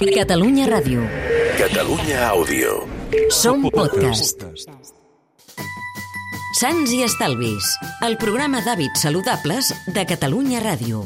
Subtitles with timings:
[0.00, 1.02] Catalunya Ràdio.
[1.60, 2.88] Catalunya Àudio.
[3.28, 4.40] Som podcast.
[6.56, 7.68] Sants i Estalvis,
[8.08, 11.04] el programa d'hàbits saludables de Catalunya Ràdio.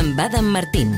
[0.00, 0.96] Amb Adam Martín.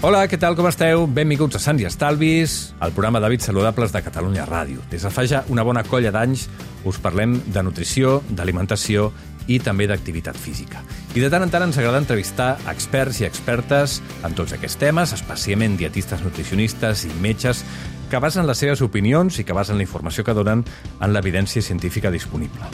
[0.00, 1.02] Hola, què tal, com esteu?
[1.12, 4.80] Benvinguts a Sants i Estalvis, el programa d'hàbits saludables de Catalunya Ràdio.
[4.88, 6.46] Des de fa ja una bona colla d'anys
[6.88, 9.10] us parlem de nutrició, d'alimentació
[9.44, 10.80] i també d'activitat física.
[11.12, 15.12] I de tant en tant ens agrada entrevistar experts i expertes en tots aquests temes,
[15.18, 17.60] especialment dietistes, nutricionistes i metges
[18.08, 20.64] que basen les seves opinions i que basen la informació que donen
[20.96, 22.72] en l'evidència científica disponible.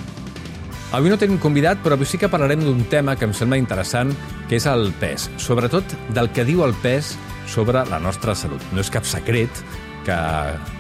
[0.95, 4.13] Avui no tenim convidat, però avui sí que parlarem d'un tema que em sembla interessant,
[4.47, 5.27] que és el pes.
[5.43, 7.17] Sobretot del que diu el pes
[7.51, 8.63] sobre la nostra salut.
[8.73, 9.51] No és cap secret
[10.07, 10.17] que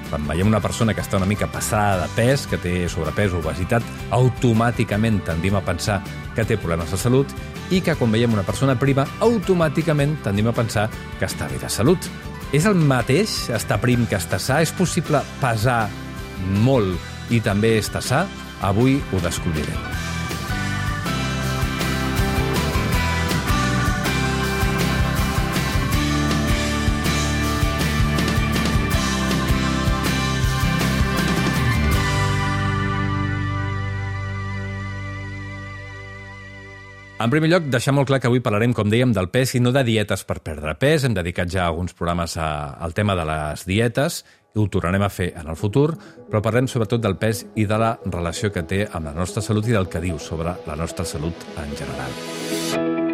[0.07, 3.41] quan veiem una persona que està una mica passada de pes, que té sobrepès o
[3.43, 3.83] obesitat,
[4.15, 5.98] automàticament tendim a pensar
[6.37, 7.35] que té problemes de salut
[7.75, 10.87] i que quan veiem una persona prima, automàticament tendim a pensar
[11.19, 12.11] que està bé de salut.
[12.55, 14.63] És el mateix estar prim que estar sa?
[14.63, 15.89] És possible pesar
[16.63, 18.27] molt i també estar sa?
[18.63, 19.95] Avui ho descobrirem.
[37.27, 39.73] En primer lloc, deixar molt clar que avui parlarem, com dèiem, del pes i no
[39.75, 41.03] de dietes per perdre pes.
[41.03, 44.21] Hem dedicat ja alguns programes a, al tema de les dietes
[44.55, 45.89] i ho tornarem a fer en el futur,
[46.31, 49.67] però parlem sobretot del pes i de la relació que té amb la nostra salut
[49.67, 53.06] i del que diu sobre la nostra salut en general.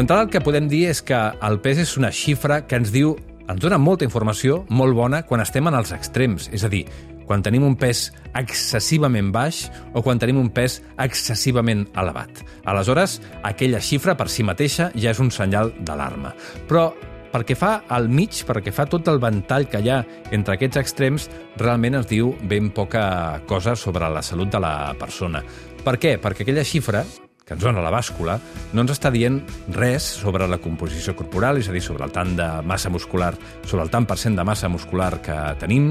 [0.00, 3.10] D'entrada, el que podem dir és que el pes és una xifra que ens diu,
[3.52, 6.46] ens dona molta informació, molt bona, quan estem en els extrems.
[6.56, 6.86] És a dir,
[7.28, 8.06] quan tenim un pes
[8.40, 12.40] excessivament baix o quan tenim un pes excessivament elevat.
[12.64, 16.32] Aleshores, aquella xifra per si mateixa ja és un senyal d'alarma.
[16.64, 16.88] Però
[17.28, 20.00] perquè fa al mig, perquè fa tot el ventall que hi ha
[20.32, 21.28] entre aquests extrems,
[21.60, 25.44] realment ens diu ben poca cosa sobre la salut de la persona.
[25.84, 26.16] Per què?
[26.16, 27.04] Perquè aquella xifra,
[27.50, 28.36] que ens dona la bàscula,
[28.70, 29.40] no ens està dient
[29.74, 33.32] res sobre la composició corporal, és a dir, sobre el tant de massa muscular,
[33.66, 35.90] sobre el tant per cent de massa muscular que tenim,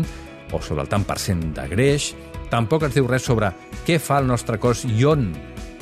[0.56, 2.14] o sobre el tant per cent de greix.
[2.48, 3.52] Tampoc ens diu res sobre
[3.84, 5.34] què fa el nostre cos i on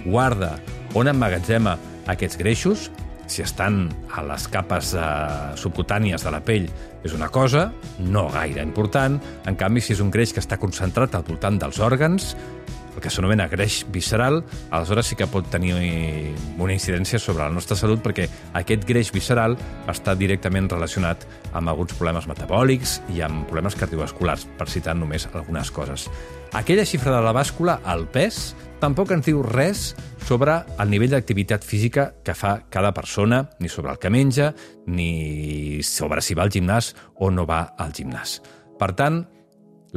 [0.01, 0.55] guarda,
[0.97, 1.77] on emmagatzema
[2.09, 2.89] aquests greixos,
[3.29, 3.85] si estan
[4.17, 5.05] a les capes eh,
[5.61, 6.66] subcutànies de la pell
[7.05, 7.67] és una cosa,
[7.99, 9.19] no gaire important.
[9.45, 12.33] En canvi, si és un greix que està concentrat al voltant dels òrgans,
[12.97, 14.41] el que s'anomena greix visceral,
[14.74, 15.75] aleshores sí que pot tenir
[16.58, 18.25] una incidència sobre la nostra salut perquè
[18.58, 19.56] aquest greix visceral
[19.88, 25.72] està directament relacionat amb alguns problemes metabòlics i amb problemes cardiovasculars, per citar només algunes
[25.72, 26.09] coses.
[26.58, 29.91] Aquella xifra de la bàscula, el pes, tampoc ens diu res
[30.25, 34.53] sobre el nivell d'activitat física que fa cada persona, ni sobre el que menja,
[34.88, 38.40] ni sobre si va al gimnàs o no va al gimnàs.
[38.78, 39.24] Per tant,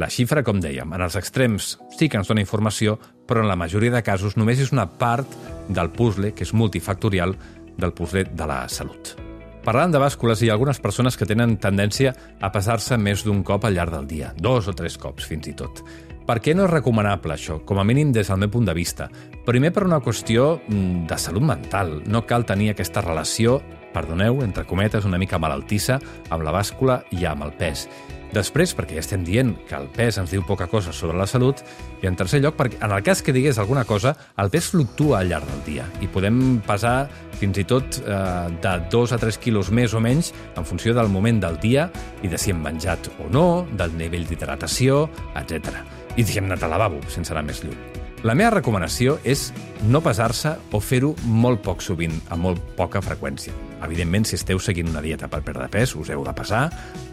[0.01, 2.97] la xifra, com dèiem, en els extrems sí que ens dona informació,
[3.29, 5.29] però en la majoria de casos només és una part
[5.69, 7.35] del puzzle, que és multifactorial,
[7.77, 9.15] del puzzle de la salut.
[9.61, 13.67] Parlant de bàscules, hi ha algunes persones que tenen tendència a pesar-se més d'un cop
[13.67, 15.83] al llarg del dia, dos o tres cops fins i tot.
[16.25, 17.59] Per què no és recomanable això?
[17.65, 19.09] Com a mínim des del meu punt de vista.
[19.45, 21.99] Primer per una qüestió mm, de salut mental.
[22.09, 23.59] No cal tenir aquesta relació,
[23.93, 27.87] perdoneu, entre cometes, una mica malaltissa amb la bàscula i amb el pes.
[28.31, 31.59] Després, perquè ja estem dient que el pes ens diu poca cosa sobre la salut,
[32.01, 35.19] i en tercer lloc, perquè en el cas que digués alguna cosa, el pes fluctua
[35.19, 37.09] al llarg del dia i podem pesar
[37.41, 41.11] fins i tot eh, de 2 a 3 quilos més o menys en funció del
[41.11, 41.89] moment del dia
[42.23, 45.83] i de si hem menjat o no, del nivell d'hidratació, etc.
[46.15, 48.00] I si hem anat al lavabo, sense anar més lluny.
[48.21, 49.47] La meva recomanació és
[49.89, 53.53] no pesar-se o fer-ho molt poc sovint, amb molt poca freqüència.
[53.81, 56.67] Evidentment, si esteu seguint una dieta per perdre pes, us heu de passar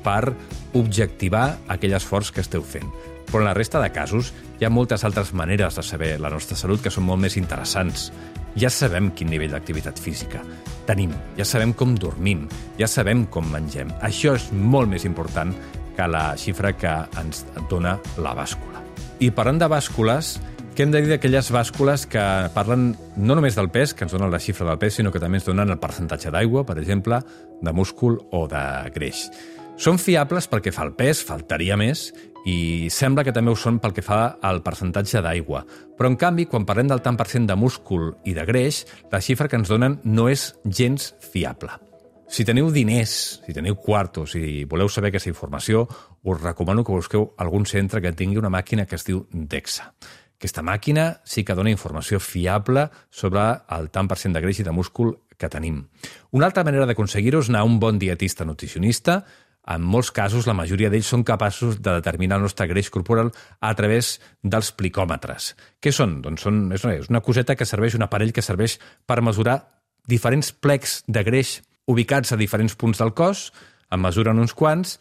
[0.05, 0.34] per
[0.76, 2.93] objectivar aquell esforç que esteu fent.
[3.28, 6.60] Però en la resta de casos hi ha moltes altres maneres de saber la nostra
[6.60, 8.10] salut que són molt més interessants.
[8.60, 10.44] Ja sabem quin nivell d'activitat física
[10.88, 12.46] tenim, ja sabem com dormim,
[12.81, 13.90] ja sabem com mengem.
[14.05, 15.52] Això és molt més important
[15.96, 18.81] que la xifra que ens dona la bàscula.
[19.20, 20.38] I parlant de bàscules,
[20.78, 24.30] Què hem de dir d'aquelles bàscules que parlen no només del pes, que ens donen
[24.30, 27.16] la xifra del pes, sinó que també ens donen el percentatge d'aigua, per exemple,
[27.66, 28.60] de múscul o de
[28.94, 29.25] greix.
[29.75, 32.04] Són fiables pel que fa al pes, faltaria més,
[32.46, 35.64] i sembla que també ho són pel que fa al percentatge d'aigua.
[35.98, 39.19] Però, en canvi, quan parlem del tant per cent de múscul i de greix, la
[39.19, 41.74] xifra que ens donen no és gens fiable.
[42.31, 45.88] Si teniu diners, si teniu quartos i voleu saber aquesta informació,
[46.22, 49.90] us recomano que busqueu algun centre que tingui una màquina que es diu DEXA.
[50.38, 53.43] Aquesta màquina sí que dona informació fiable sobre
[53.75, 55.82] el tant per cent de greix i de múscul que tenim.
[56.31, 59.25] Una altra manera d'aconseguir-ho és anar a un bon dietista nutricionista.
[59.69, 63.75] En molts casos, la majoria d'ells són capaços de determinar el nostre greix corporal a
[63.75, 65.52] través dels plicòmetres.
[65.82, 66.20] Què són?
[66.23, 69.58] Doncs són, és una coseta que serveix, un aparell que serveix per mesurar
[70.08, 71.58] diferents plecs de greix
[71.91, 73.49] ubicats a diferents punts del cos,
[73.91, 74.99] en mesuren uns quants,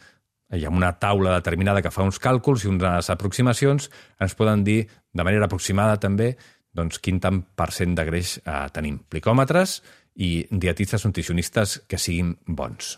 [0.56, 3.90] hi ha una taula determinada que fa uns càlculs i unes aproximacions,
[4.24, 4.86] ens poden dir
[5.18, 6.36] de manera aproximada també
[6.78, 9.02] doncs, quin tant per cent de greix eh, tenim.
[9.10, 9.80] Plicòmetres
[10.22, 12.98] i dietistes nutricionistes que siguin bons.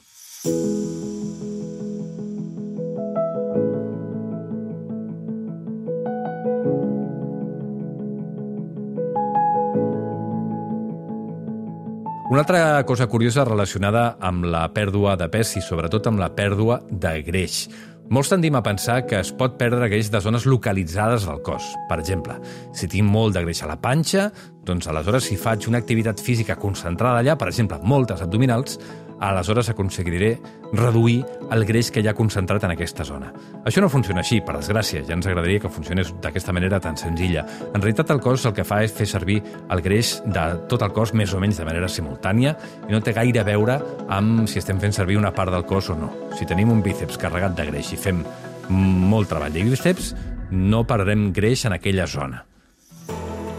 [12.30, 16.78] Una altra cosa curiosa relacionada amb la pèrdua de pes i sobretot amb la pèrdua
[16.88, 17.64] de greix.
[18.10, 21.68] Molts tendim a pensar que es pot perdre greix de zones localitzades del cos.
[21.86, 22.40] Per exemple,
[22.74, 24.32] si tinc molt de greix a la panxa,
[24.66, 28.80] doncs aleshores si faig una activitat física concentrada allà, per exemple, moltes abdominals,
[29.20, 30.40] aleshores aconseguiré
[30.74, 33.32] reduir el greix que hi ha concentrat en aquesta zona.
[33.66, 37.46] Això no funciona així, per desgràcia, ja ens agradaria que funcionés d'aquesta manera tan senzilla.
[37.74, 39.40] En realitat el cos el que fa és fer servir
[39.70, 42.56] el greix de tot el cos més o menys de manera simultània
[42.88, 45.90] i no té gaire a veure amb si estem fent servir una part del cos
[45.90, 46.12] o no.
[46.38, 48.24] Si tenim un bíceps carregat de greix i fem
[48.70, 50.14] molt treball de bíceps,
[50.52, 52.46] no perdrem greix en aquella zona.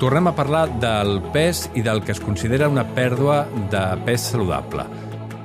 [0.00, 4.86] Tornem a parlar del pes i del que es considera una pèrdua de pes saludable.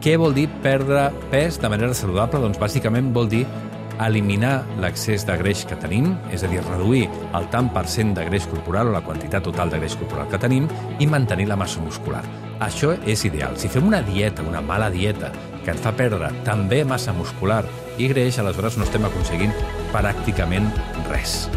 [0.05, 2.37] Què vol dir perdre pes de manera saludable?
[2.43, 3.39] Doncs bàsicament vol dir
[4.05, 8.27] eliminar l'excés de greix que tenim, és a dir, reduir el tant per cent de
[8.27, 10.67] greix corporal o la quantitat total de greix corporal que tenim
[11.01, 12.21] i mantenir la massa muscular.
[12.61, 13.57] Això és ideal.
[13.57, 15.31] Si fem una dieta, una mala dieta,
[15.63, 17.63] que ens fa perdre també massa muscular
[17.97, 19.57] i greix, aleshores no estem aconseguint
[19.89, 20.69] pràcticament
[21.09, 21.47] res.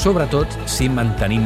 [0.00, 1.44] Sobretot si mantenim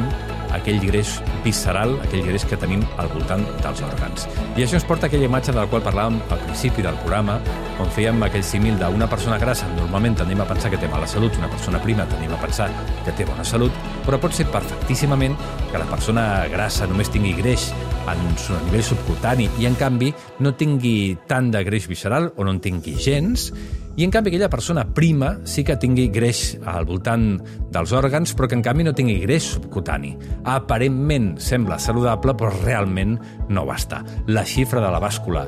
[0.55, 4.27] aquell greix visceral, aquell greix que tenim al voltant dels òrgans.
[4.57, 7.39] I això ens porta a aquella imatge de la qual parlàvem al principi del programa,
[7.81, 11.37] on fèiem aquell símil d'una persona grassa, normalment tenim a pensar que té mala salut,
[11.41, 12.71] una persona prima tenim a pensar
[13.05, 13.73] que té bona salut,
[14.07, 15.39] però pot ser perfectíssimament
[15.71, 17.71] que la persona grassa només tingui greix
[18.09, 20.11] en a nivell subcutani i, en canvi,
[20.41, 23.51] no tingui tant de greix visceral o no en tingui gens,
[23.97, 27.35] i en canvi aquella persona prima sí que tingui greix al voltant
[27.75, 30.15] dels òrgans, però que en canvi no tingui greix subcutani.
[30.49, 33.19] Aparentment sembla saludable, però realment
[33.51, 34.05] no està.
[34.31, 35.45] La xifra de la bàscula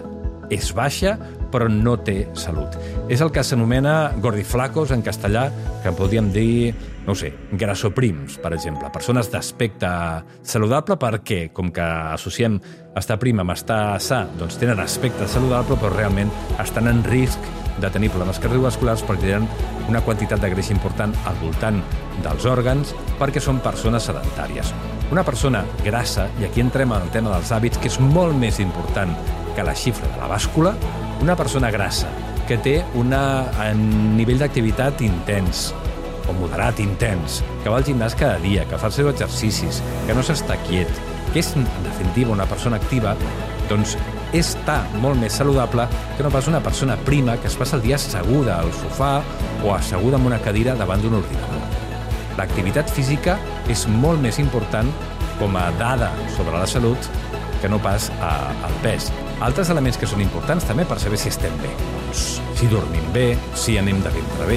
[0.52, 1.16] és baixa,
[1.52, 2.76] però no té salut.
[3.10, 5.48] És el que s'anomena gordiflacos en castellà,
[5.82, 6.72] que podríem dir,
[7.06, 8.90] no sé, grassoprims, per exemple.
[8.94, 9.90] Persones d'aspecte
[10.46, 12.60] saludable perquè, com que associem
[12.96, 16.30] estar prim amb estar sa, doncs tenen aspecte saludable, però realment
[16.62, 17.50] estan en risc
[17.82, 19.48] de tenir problemes cardiovasculars perquè tenen
[19.90, 21.80] una quantitat de greix important al voltant
[22.22, 24.70] dels òrgans perquè són persones sedentàries.
[25.12, 28.62] Una persona grassa, i aquí entrem en el tema dels hàbits, que és molt més
[28.62, 29.12] important
[29.56, 30.76] que la xifra de la bàscula,
[31.20, 32.08] una persona grassa
[32.52, 35.70] que té una, un nivell d'activitat intens,
[36.28, 40.12] o moderat intens, que va al gimnàs cada dia, que fa els seus exercicis, que
[40.12, 40.90] no s'està quiet,
[41.30, 43.14] que és, en definitiva, una persona activa,
[43.70, 43.94] doncs
[44.36, 45.86] està molt més saludable
[46.18, 49.14] que no pas una persona prima que es passa el dia asseguda al sofà
[49.64, 51.80] o asseguda en una cadira davant d'un ordinador.
[52.36, 53.38] L'activitat física
[53.72, 54.92] és molt més important
[55.40, 57.12] com a dada sobre la salut
[57.64, 59.08] que no pas al pes.
[59.40, 62.01] Altres elements que són importants també per saber si estem bé.
[62.12, 64.56] Doncs, si dormim bé, si anem de ventre bé...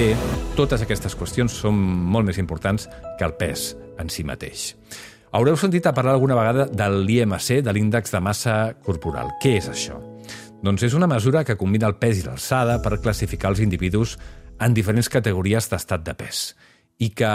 [0.58, 1.78] Totes aquestes qüestions són
[2.12, 2.84] molt més importants
[3.16, 4.74] que el pes en si mateix.
[5.32, 9.32] Haureu sentit a parlar alguna vegada de l'IMC, de l'índex de massa corporal.
[9.40, 9.96] Què és això?
[10.60, 14.18] Doncs és una mesura que combina el pes i l'alçada per classificar els individus
[14.60, 16.42] en diferents categories d'estat de pes
[17.00, 17.30] i que,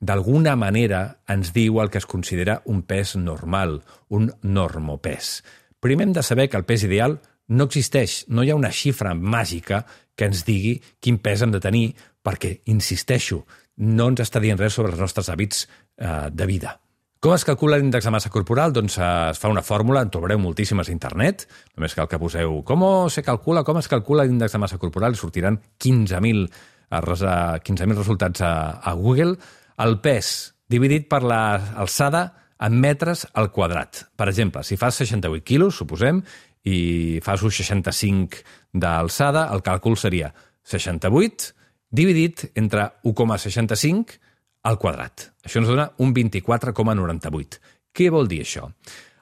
[0.00, 5.42] d'alguna manera, ens diu el que es considera un pes normal, un normopès.
[5.84, 7.20] Primer hem de saber que el pes ideal
[7.50, 9.84] no existeix, no hi ha una xifra màgica
[10.16, 11.88] que ens digui quin pes hem de tenir,
[12.22, 13.42] perquè, insisteixo,
[13.80, 16.76] no ens està dient res sobre els nostres hàbits eh, de vida.
[17.20, 18.72] Com es calcula l'índex de massa corporal?
[18.72, 22.62] Doncs eh, es fa una fórmula, en trobareu moltíssimes a internet, només cal que poseu
[22.64, 26.48] com se calcula, com es calcula l'índex de massa corporal, i sortiran 15.000
[26.90, 29.36] 15 resultats a, a Google.
[29.78, 32.24] El pes dividit per l'alçada
[32.60, 34.04] en metres al quadrat.
[34.16, 36.20] Per exemple, si fas 68 quilos, suposem,
[36.64, 41.54] i fas un 65 d'alçada, el càlcul seria 68
[41.90, 44.18] dividit entre 1,65
[44.62, 45.30] al quadrat.
[45.44, 47.60] Això ens dona un 24,98.
[47.96, 48.68] Què vol dir això?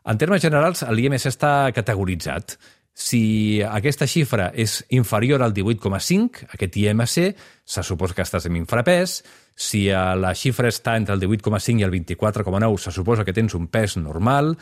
[0.09, 2.57] En termes generals, l'IMC està categoritzat.
[2.99, 7.17] Si aquesta xifra és inferior al 18,5, aquest IMC,
[7.63, 9.21] se suposa que estàs en infrapès.
[9.55, 13.69] Si la xifra està entre el 18,5 i el 24,9, se suposa que tens un
[13.71, 14.57] pes normal.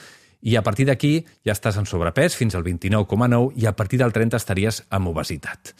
[0.47, 4.15] I a partir d'aquí ja estàs en sobrepès fins al 29,9 i a partir del
[4.15, 5.75] 30 estaries amb obesitat.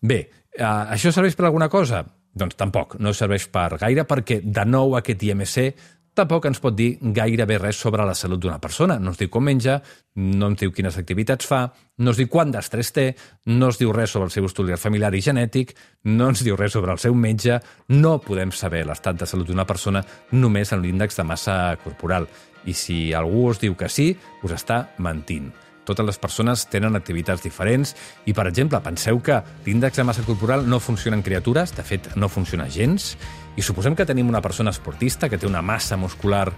[0.00, 0.20] Bé,
[0.54, 2.04] eh, això serveix per alguna cosa?
[2.34, 5.74] Doncs tampoc, no serveix per gaire perquè, de nou, aquest IMC
[6.14, 9.00] tampoc ens pot dir gairebé res sobre la salut d'una persona.
[9.02, 9.80] No ens diu com menja,
[10.14, 11.64] no ens diu quines activitats fa,
[11.98, 13.06] no ens diu quant d'estrès té,
[13.50, 15.74] no ens diu res sobre el seu historial familiar i genètic,
[16.06, 17.58] no ens diu res sobre el seu metge,
[17.98, 22.30] no podem saber l'estat de salut d'una persona només en l'índex de massa corporal.
[22.66, 25.52] I si algú us diu que sí, us està mentint.
[25.84, 27.92] Totes les persones tenen activitats diferents
[28.24, 32.08] i, per exemple, penseu que l'índex de massa corporal no funciona en criatures, de fet,
[32.16, 33.12] no funciona gens,
[33.56, 36.48] i suposem que tenim una persona esportista que té una massa muscular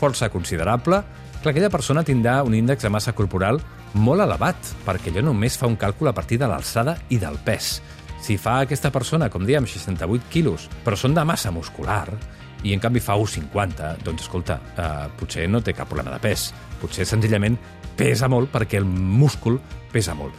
[0.00, 1.02] força considerable,
[1.42, 3.58] clar, aquella persona tindrà un índex de massa corporal
[3.94, 7.80] molt elevat, perquè allò només fa un càlcul a partir de l'alçada i del pes.
[8.22, 12.06] Si fa aquesta persona, com dèiem, 68 quilos, però són de massa muscular,
[12.62, 16.50] i en canvi fa 1,50, doncs escolta, eh, potser no té cap problema de pes.
[16.80, 17.56] Potser senzillament
[17.96, 19.58] pesa molt perquè el múscul
[19.92, 20.34] pesa molt.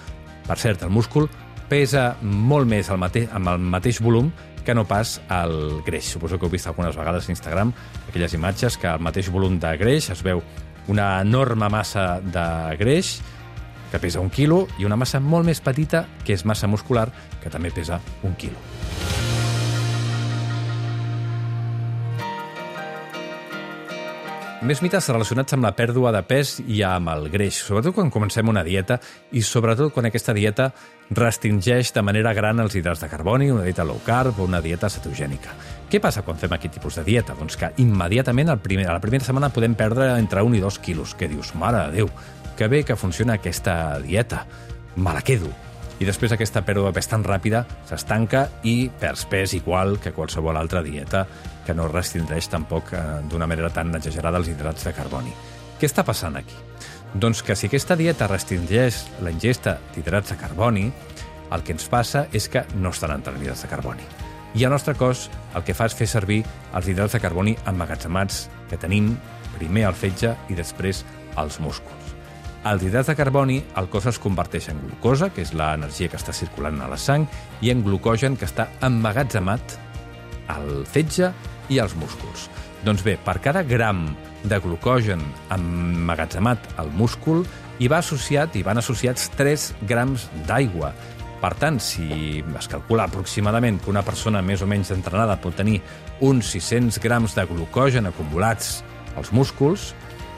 [0.48, 1.30] Per cert, el múscul
[1.70, 4.32] pesa molt més el mate amb el mateix volum
[4.66, 6.12] que no pas el greix.
[6.13, 7.74] Suposo que heu vist algunes vegades a Instagram
[8.10, 10.44] aquelles imatges que al mateix volum de greix es veu
[10.92, 13.20] una enorme massa de greix
[13.92, 17.10] que pesa un quilo i una massa molt més petita que és massa muscular
[17.42, 18.81] que també pesa un quilo.
[24.62, 28.46] Més mites relacionats amb la pèrdua de pes i amb el greix, sobretot quan comencem
[28.46, 29.00] una dieta
[29.34, 30.68] i sobretot quan aquesta dieta
[31.18, 34.91] restringeix de manera gran els hidrats de carboni, una dieta low carb o una dieta
[34.94, 35.56] cetogènica.
[35.89, 37.34] Què passa quan fem aquest tipus de dieta?
[37.39, 40.80] Doncs que immediatament al primer, a la primera setmana podem perdre entre 1 i 2
[40.86, 41.18] quilos.
[41.18, 41.56] Què dius?
[41.58, 42.13] Mare de Déu,
[42.53, 44.46] que bé que funciona aquesta dieta.
[44.94, 45.50] Me la quedo
[46.01, 50.58] i després aquesta pèrdua de pes tan ràpida s'estanca i perds pes igual que qualsevol
[50.58, 51.27] altra dieta
[51.65, 55.34] que no restringeix tampoc eh, d'una manera tan exagerada els hidrats de carboni.
[55.77, 56.58] Què està passant aquí?
[57.13, 60.88] Doncs que si aquesta dieta restringeix la ingesta d'hidrats de carboni,
[61.51, 64.10] el que ens passa és que no estan entrant hidrats de carboni.
[64.58, 66.41] I el nostre cos el que fa és fer servir
[66.74, 69.13] els hidrats de carboni emmagatzemats que tenim
[69.60, 71.05] primer al fetge i després
[71.38, 72.00] als músculs.
[72.62, 76.34] Els hidrats de carboni, el cos es converteix en glucosa, que és l'energia que està
[76.36, 77.24] circulant a la sang,
[77.65, 79.80] i en glucogen, que està emmagatzemat
[80.53, 81.32] al fetge
[81.74, 82.51] i als músculs.
[82.86, 84.03] Doncs bé, per cada gram
[84.46, 87.41] de glucogen emmagatzemat al múscul,
[87.82, 90.94] hi va associat, hi van associats 3 grams d'aigua.
[91.41, 95.80] Per tant, si es calcula aproximadament que una persona més o menys entrenada pot tenir
[96.22, 98.84] uns 600 grams de glucogen acumulats
[99.18, 99.96] als músculs,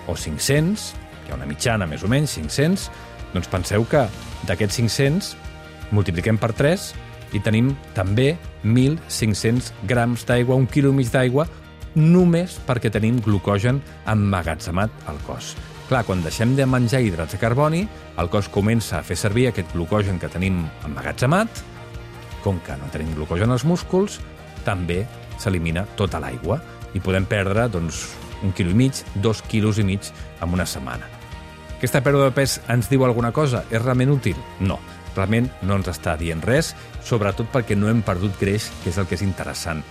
[0.08, 0.94] o 500,
[1.26, 2.90] hi ha una mitjana més o menys, 500,
[3.34, 4.06] doncs penseu que
[4.48, 5.34] d'aquests 500
[5.94, 6.92] multipliquem per 3
[7.34, 11.48] i tenim també 1.500 grams d'aigua, un quilo mig d'aigua,
[11.96, 15.54] només perquè tenim glucogen emmagatzemat al cos.
[15.90, 17.84] Clar, quan deixem de menjar hidrats de carboni,
[18.18, 21.64] el cos comença a fer servir aquest glucogen que tenim emmagatzemat,
[22.44, 24.20] com que no tenim glucogen als músculs,
[24.66, 25.04] també
[25.42, 26.60] s'elimina tota l'aigua
[26.94, 28.06] i podem perdre doncs,
[28.44, 31.08] un quilo i mig, dos quilos i mig en una setmana.
[31.78, 33.64] Aquesta pèrdua de pes ens diu alguna cosa?
[33.72, 34.38] És realment útil?
[34.64, 34.78] No,
[35.16, 36.74] realment no ens està dient res,
[37.04, 39.84] sobretot perquè no hem perdut greix, que és el que és interessant.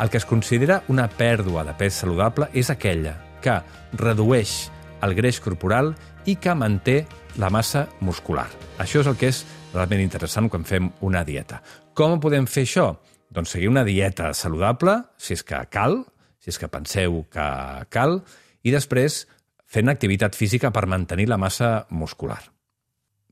[0.00, 3.58] El que es considera una pèrdua de pes saludable és aquella que
[3.98, 4.70] redueix
[5.02, 5.94] el greix corporal
[6.28, 7.04] i que manté
[7.40, 8.48] la massa muscular.
[8.78, 11.60] Això és el que és realment interessant quan fem una dieta.
[11.94, 12.92] Com podem fer això?
[13.30, 16.00] Doncs seguir una dieta saludable, si és que cal,
[16.40, 17.46] si és que penseu que
[17.92, 18.22] cal,
[18.64, 19.26] i després
[19.70, 22.40] fent activitat física per mantenir la massa muscular.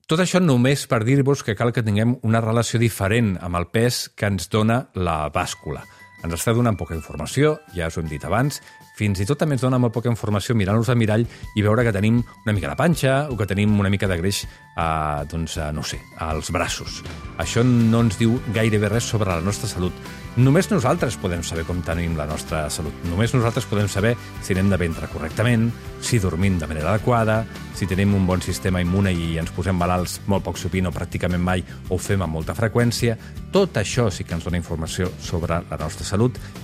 [0.09, 4.07] Tot això només per dir-vos que cal que tinguem una relació diferent amb el pes
[4.17, 5.83] que ens dona la bàscula.
[6.25, 8.61] Ens està donant poca informació, ja us ho hem dit abans,
[8.99, 11.23] fins i tot també ens dona molt poca informació mirant-nos al mirall
[11.55, 14.43] i veure que tenim una mica de panxa o que tenim una mica de greix,
[14.75, 17.03] a, doncs, a, no sé, als braços.
[17.39, 19.95] Això no ens diu gairebé res sobre la nostra salut.
[20.39, 22.95] Només nosaltres podem saber com tenim la nostra salut.
[23.11, 25.69] Només nosaltres podem saber si anem de ventre correctament,
[26.03, 27.41] si dormim de manera adequada,
[27.75, 31.43] si tenim un bon sistema immune i ens posem malalts molt poc sovint o pràcticament
[31.43, 33.19] mai o ho fem amb molta freqüència.
[33.55, 36.07] Tot això sí que ens dona informació sobre la nostra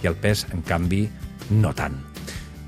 [0.03, 1.09] i el pes, en canvi,
[1.51, 1.97] no tant.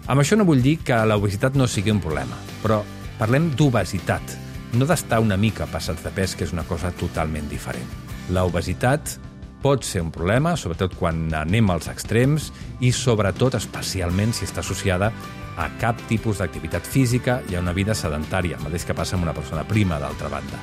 [0.06, 2.82] Amb això no vull dir que l'obesitat no sigui un problema, però
[3.18, 4.36] parlem d'obesitat,
[4.74, 7.88] no d'estar una mica passats de pes, que és una cosa totalment diferent.
[8.30, 9.16] L'obesitat
[9.62, 15.10] pot ser un problema, sobretot quan anem als extrems i sobretot, especialment, si està associada
[15.56, 19.24] a cap tipus d'activitat física i a una vida sedentària, el mateix que passa amb
[19.26, 20.60] una persona prima, d'altra banda.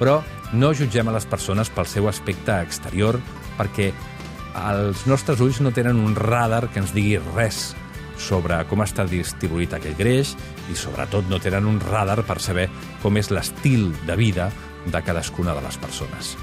[0.00, 0.22] Però
[0.56, 3.20] no jutgem a les persones pel seu aspecte exterior
[3.58, 3.92] perquè
[4.56, 7.70] els nostres ulls no tenen un radar que ens digui res
[8.20, 10.34] sobre com està distribuït aquell greix
[10.70, 12.68] i sobretot no tenen un radar per saber
[13.02, 14.50] com és l'estil de vida
[14.86, 16.34] de cadascuna de les persones.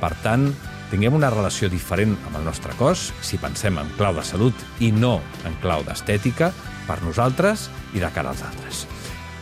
[0.00, 0.48] Per tant,
[0.90, 4.92] tinguem una relació diferent amb el nostre cos si pensem en clau de salut i
[4.92, 5.16] no
[5.48, 6.52] en clau d'estètica
[6.88, 8.84] per nosaltres i de cara als altres.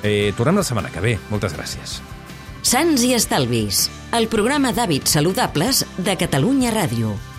[0.02, 1.19] Eh, tornem la setmana que ve.
[1.31, 2.00] Moltes gràcies.
[2.62, 7.32] Sants i Estalvis, el programa d'hàbits saludables de Catalunya Ràdio.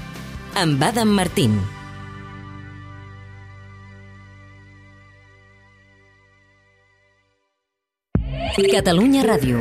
[0.55, 1.57] Amb Adam Martín.
[8.73, 9.57] Catalunya Ràdio.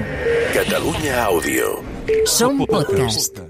[0.53, 1.81] Catalunya Àudio.
[2.29, 3.41] Som podcast.